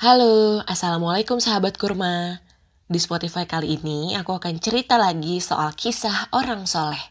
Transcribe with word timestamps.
Halo, 0.00 0.64
Assalamualaikum 0.64 1.44
sahabat 1.44 1.76
kurma. 1.76 2.40
Di 2.88 2.96
Spotify 2.96 3.44
kali 3.44 3.76
ini 3.76 4.16
aku 4.16 4.32
akan 4.32 4.56
cerita 4.56 4.96
lagi 4.96 5.44
soal 5.44 5.76
kisah 5.76 6.32
orang 6.32 6.64
soleh. 6.64 7.04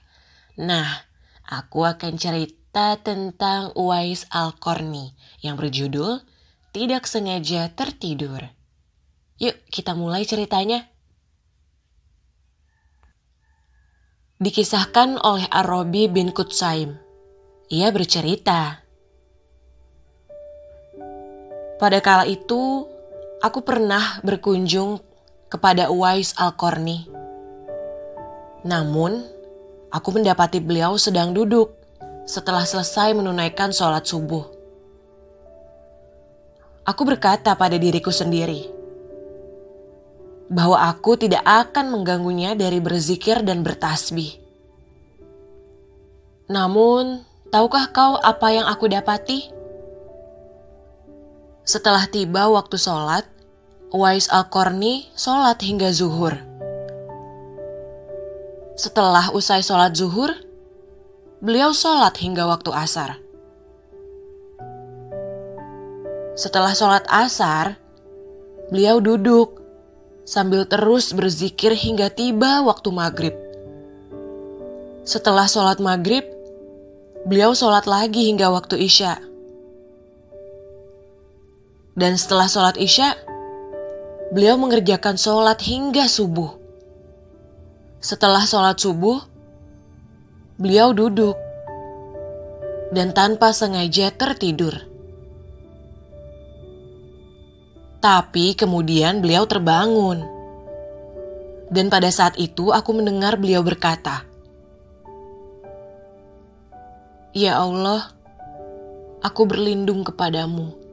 Nah, 0.58 1.06
aku 1.46 1.86
akan 1.86 2.18
cerita 2.18 2.98
tentang 2.98 3.78
Uwais 3.78 4.26
Al-Qarni 4.34 5.14
yang 5.46 5.54
berjudul 5.54 6.26
Tidak 6.74 7.06
Sengaja 7.06 7.70
Tertidur. 7.78 8.42
Yuk 9.38 9.54
kita 9.70 9.94
mulai 9.94 10.26
ceritanya. 10.26 10.90
Dikisahkan 14.42 15.22
oleh 15.22 15.46
Arabi 15.54 16.10
bin 16.10 16.34
Kutsaim. 16.34 16.98
Ia 17.70 17.94
bercerita, 17.94 18.82
pada 21.80 22.04
kala 22.04 22.28
itu, 22.28 22.84
aku 23.40 23.64
pernah 23.64 24.20
berkunjung 24.20 25.00
kepada 25.48 25.88
Uwais 25.88 26.36
Al-Qarni. 26.36 27.08
Namun, 28.68 29.24
aku 29.88 30.10
mendapati 30.12 30.60
beliau 30.60 31.00
sedang 31.00 31.32
duduk 31.32 31.72
setelah 32.28 32.68
selesai 32.68 33.16
menunaikan 33.16 33.72
sholat 33.72 34.04
subuh. 34.04 34.44
Aku 36.84 37.08
berkata 37.08 37.56
pada 37.56 37.80
diriku 37.80 38.12
sendiri 38.12 38.68
bahwa 40.52 40.84
aku 40.84 41.16
tidak 41.16 41.46
akan 41.46 41.96
mengganggunya 41.96 42.60
dari 42.60 42.84
berzikir 42.84 43.40
dan 43.46 43.64
bertasbih. 43.64 44.36
Namun, 46.50 47.22
tahukah 47.54 47.94
kau 47.94 48.18
apa 48.18 48.48
yang 48.52 48.66
aku 48.66 48.90
dapati? 48.90 49.59
Setelah 51.70 52.10
tiba 52.10 52.50
waktu 52.50 52.82
sholat, 52.82 53.30
Wais 53.94 54.26
Al-Qarni 54.34 55.06
sholat 55.14 55.62
hingga 55.62 55.94
zuhur. 55.94 56.34
Setelah 58.74 59.30
usai 59.38 59.62
sholat 59.62 59.94
zuhur, 59.94 60.34
beliau 61.46 61.70
sholat 61.70 62.18
hingga 62.18 62.50
waktu 62.50 62.74
asar. 62.74 63.22
Setelah 66.34 66.74
sholat 66.74 67.06
asar, 67.06 67.78
beliau 68.74 68.98
duduk 68.98 69.62
sambil 70.26 70.66
terus 70.66 71.14
berzikir 71.14 71.78
hingga 71.78 72.10
tiba 72.10 72.66
waktu 72.66 72.90
maghrib. 72.90 73.38
Setelah 75.06 75.46
sholat 75.46 75.78
maghrib, 75.78 76.26
beliau 77.30 77.54
sholat 77.54 77.86
lagi 77.86 78.26
hingga 78.26 78.50
waktu 78.50 78.90
isya. 78.90 79.29
Dan 81.98 82.16
setelah 82.16 82.46
sholat 82.46 82.78
isya, 82.78 83.18
beliau 84.30 84.56
mengerjakan 84.62 85.18
sholat 85.18 85.58
hingga 85.66 86.06
subuh. 86.06 86.54
Setelah 88.00 88.46
sholat 88.46 88.78
subuh, 88.78 89.20
beliau 90.56 90.94
duduk 90.94 91.36
dan 92.94 93.14
tanpa 93.14 93.54
sengaja 93.54 94.14
tertidur. 94.14 94.74
Tapi 98.00 98.56
kemudian 98.56 99.20
beliau 99.20 99.44
terbangun. 99.44 100.24
Dan 101.70 101.92
pada 101.92 102.10
saat 102.10 102.34
itu 102.40 102.74
aku 102.74 102.96
mendengar 102.98 103.38
beliau 103.38 103.62
berkata, 103.62 104.26
"Ya 107.36 107.60
Allah, 107.62 108.10
aku 109.22 109.46
berlindung 109.46 110.02
kepadamu 110.02 110.89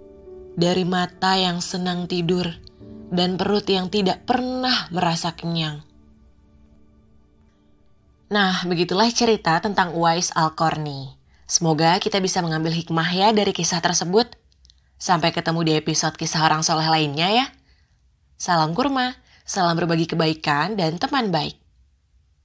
dari 0.57 0.89
mata 0.89 1.37
yang 1.37 1.61
senang 1.61 2.09
tidur 2.09 2.49
dan 3.13 3.37
perut 3.37 3.69
yang 3.69 3.93
tidak 3.93 4.25
pernah 4.25 4.89
merasa 4.89 5.37
kenyang. 5.37 5.85
Nah, 8.33 8.65
begitulah 8.67 9.07
cerita 9.13 9.61
tentang 9.63 9.95
Uwais 9.95 10.35
Al-Qarni. 10.35 11.15
Semoga 11.47 11.95
kita 12.03 12.19
bisa 12.19 12.43
mengambil 12.43 12.75
hikmah 12.75 13.07
ya 13.15 13.31
dari 13.31 13.55
kisah 13.55 13.79
tersebut. 13.79 14.35
Sampai 14.99 15.31
ketemu 15.31 15.61
di 15.63 15.73
episode 15.79 16.19
kisah 16.19 16.43
orang 16.43 16.67
soleh 16.67 16.89
lainnya 16.91 17.31
ya. 17.31 17.47
Salam 18.35 18.75
kurma, 18.75 19.15
salam 19.47 19.79
berbagi 19.79 20.11
kebaikan 20.11 20.75
dan 20.75 20.99
teman 20.99 21.31
baik. 21.31 21.66